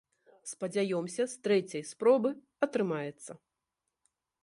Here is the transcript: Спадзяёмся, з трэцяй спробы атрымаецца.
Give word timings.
Спадзяёмся, 0.51 1.27
з 1.35 1.45
трэцяй 1.49 1.83
спробы 1.91 2.29
атрымаецца. 2.69 3.31